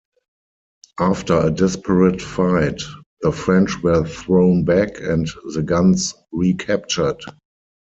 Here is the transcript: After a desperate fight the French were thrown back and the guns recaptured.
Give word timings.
After 0.99 1.35
a 1.37 1.51
desperate 1.51 2.23
fight 2.23 2.81
the 3.21 3.31
French 3.31 3.83
were 3.83 4.03
thrown 4.03 4.65
back 4.65 4.99
and 4.99 5.27
the 5.53 5.61
guns 5.61 6.15
recaptured. 6.31 7.21